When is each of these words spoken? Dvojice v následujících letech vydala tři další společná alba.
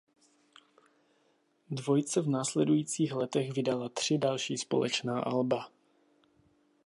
Dvojice 1.71 2.21
v 2.21 2.29
následujících 2.29 3.11
letech 3.13 3.51
vydala 3.53 3.89
tři 3.89 4.17
další 4.17 4.57
společná 4.57 5.19
alba. 5.19 5.71